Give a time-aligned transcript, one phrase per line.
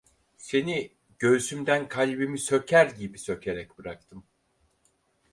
[0.37, 4.23] Seni göğsümden kalbimi söker gibi sökerek bıraktım…